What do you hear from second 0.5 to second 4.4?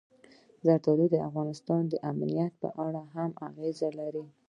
زردالو د افغانستان د امنیت په اړه هم اغېز لري.